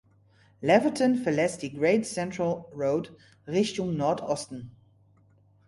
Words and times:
Laverton 0.63 1.13
verlässt 1.15 1.61
die 1.61 1.73
Great 1.75 2.07
Central 2.07 2.65
Road 2.73 3.13
Richtung 3.45 3.95
Nordosten. 3.95 4.71